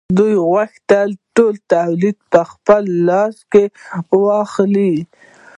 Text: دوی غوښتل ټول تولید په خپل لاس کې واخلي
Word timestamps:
دوی 0.17 0.33
غوښتل 0.49 1.09
ټول 1.35 1.53
تولید 1.73 2.17
په 2.31 2.41
خپل 2.51 2.83
لاس 3.07 3.35
کې 3.51 3.63
واخلي 4.25 4.95